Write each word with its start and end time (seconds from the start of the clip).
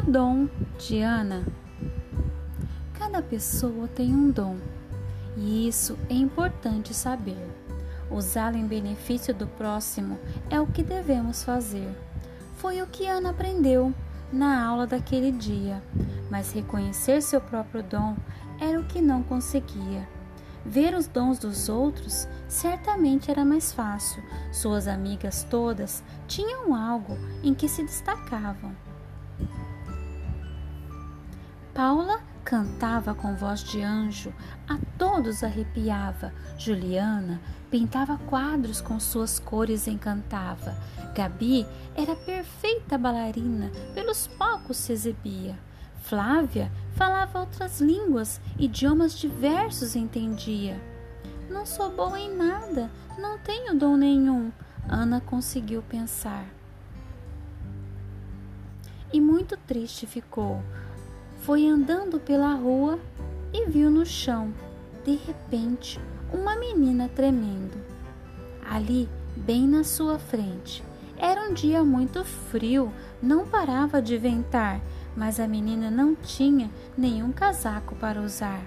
O 0.00 0.10
dom 0.10 0.48
de 0.78 1.02
Ana. 1.02 1.44
Cada 2.94 3.20
pessoa 3.20 3.86
tem 3.86 4.14
um 4.14 4.30
dom, 4.30 4.56
e 5.36 5.68
isso 5.68 5.98
é 6.08 6.14
importante 6.14 6.94
saber. 6.94 7.36
Usá-lo 8.10 8.56
em 8.56 8.66
benefício 8.66 9.34
do 9.34 9.46
próximo 9.46 10.18
é 10.48 10.58
o 10.58 10.66
que 10.66 10.82
devemos 10.82 11.44
fazer. 11.44 11.94
Foi 12.56 12.80
o 12.80 12.86
que 12.86 13.06
Ana 13.06 13.28
aprendeu 13.28 13.92
na 14.32 14.66
aula 14.66 14.86
daquele 14.86 15.30
dia, 15.30 15.82
mas 16.30 16.50
reconhecer 16.50 17.20
seu 17.20 17.40
próprio 17.40 17.82
dom 17.82 18.16
era 18.58 18.80
o 18.80 18.86
que 18.86 19.02
não 19.02 19.22
conseguia. 19.22 20.08
Ver 20.64 20.94
os 20.94 21.08
dons 21.08 21.38
dos 21.38 21.68
outros 21.68 22.26
certamente 22.48 23.30
era 23.30 23.44
mais 23.44 23.70
fácil. 23.70 24.22
Suas 24.50 24.88
amigas 24.88 25.44
todas 25.44 26.02
tinham 26.26 26.74
algo 26.74 27.18
em 27.42 27.52
que 27.52 27.68
se 27.68 27.84
destacavam. 27.84 28.74
Paula 31.80 32.20
cantava 32.44 33.14
com 33.14 33.34
voz 33.34 33.64
de 33.64 33.80
anjo, 33.80 34.34
a 34.68 34.78
todos 34.98 35.42
arrepiava. 35.42 36.30
Juliana 36.58 37.40
pintava 37.70 38.18
quadros 38.18 38.82
com 38.82 39.00
suas 39.00 39.38
cores 39.38 39.88
encantava. 39.88 40.76
Gabi 41.14 41.66
era 41.96 42.14
perfeita 42.14 42.98
bailarina, 42.98 43.70
pelos 43.94 44.26
palcos 44.26 44.76
se 44.76 44.92
exibia. 44.92 45.58
Flávia 46.02 46.70
falava 46.96 47.40
outras 47.40 47.80
línguas, 47.80 48.42
idiomas 48.58 49.18
diversos 49.18 49.96
entendia. 49.96 50.78
Não 51.48 51.64
sou 51.64 51.90
boa 51.90 52.20
em 52.20 52.36
nada, 52.36 52.90
não 53.18 53.38
tenho 53.38 53.74
dom 53.74 53.96
nenhum, 53.96 54.52
Ana 54.86 55.18
conseguiu 55.22 55.80
pensar. 55.80 56.44
E 59.10 59.18
muito 59.18 59.56
triste 59.56 60.06
ficou. 60.06 60.62
Foi 61.50 61.66
andando 61.66 62.20
pela 62.20 62.54
rua 62.54 62.96
e 63.52 63.66
viu 63.66 63.90
no 63.90 64.06
chão, 64.06 64.54
de 65.04 65.16
repente, 65.16 66.00
uma 66.32 66.54
menina 66.54 67.08
tremendo. 67.08 67.76
Ali, 68.64 69.08
bem 69.34 69.66
na 69.66 69.82
sua 69.82 70.16
frente. 70.16 70.80
Era 71.18 71.42
um 71.42 71.52
dia 71.52 71.82
muito 71.82 72.24
frio, 72.24 72.92
não 73.20 73.44
parava 73.44 74.00
de 74.00 74.16
ventar 74.16 74.80
mas 75.16 75.40
a 75.40 75.48
menina 75.48 75.90
não 75.90 76.14
tinha 76.14 76.70
nenhum 76.96 77.32
casaco 77.32 77.96
para 77.96 78.20
usar. 78.20 78.62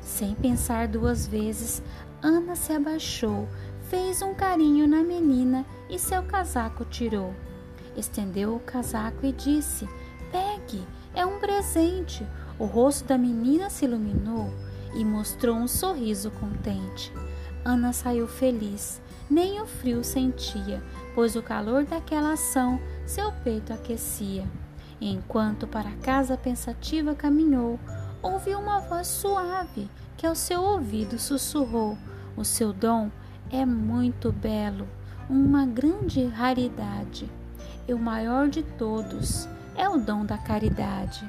Sem 0.00 0.34
pensar 0.34 0.88
duas 0.88 1.24
vezes, 1.24 1.80
Ana 2.20 2.56
se 2.56 2.72
abaixou, 2.72 3.46
fez 3.88 4.22
um 4.22 4.34
carinho 4.34 4.88
na 4.88 5.04
menina 5.04 5.64
e 5.88 6.00
seu 6.00 6.24
casaco 6.24 6.84
tirou. 6.84 7.32
Estendeu 7.96 8.56
o 8.56 8.60
casaco 8.60 9.24
e 9.24 9.30
disse: 9.30 9.88
É 11.14 11.24
um 11.24 11.38
presente. 11.38 12.26
O 12.58 12.64
rosto 12.64 13.06
da 13.06 13.16
menina 13.16 13.70
se 13.70 13.84
iluminou 13.84 14.52
e 14.94 15.04
mostrou 15.04 15.56
um 15.56 15.68
sorriso 15.68 16.30
contente. 16.32 17.12
Ana 17.64 17.92
saiu 17.92 18.26
feliz, 18.26 19.00
nem 19.30 19.60
o 19.60 19.66
frio 19.66 20.02
sentia, 20.02 20.82
pois 21.14 21.36
o 21.36 21.42
calor 21.42 21.84
daquela 21.84 22.32
ação 22.32 22.80
seu 23.06 23.30
peito 23.44 23.72
aquecia. 23.72 24.46
Enquanto 25.00 25.66
para 25.66 25.92
casa 26.02 26.36
pensativa 26.36 27.14
caminhou, 27.14 27.78
ouviu 28.22 28.58
uma 28.58 28.80
voz 28.80 29.06
suave 29.06 29.88
que 30.16 30.26
ao 30.26 30.34
seu 30.34 30.62
ouvido 30.62 31.18
sussurrou: 31.18 31.96
O 32.36 32.44
seu 32.44 32.72
dom 32.72 33.10
é 33.50 33.64
muito 33.64 34.32
belo, 34.32 34.88
uma 35.28 35.64
grande 35.64 36.24
raridade, 36.26 37.30
e 37.86 37.94
o 37.94 37.98
maior 37.98 38.48
de 38.48 38.62
todos 38.62 39.48
é 39.78 39.88
o 39.88 39.96
dom 39.96 40.26
da 40.26 40.36
caridade. 40.36 41.24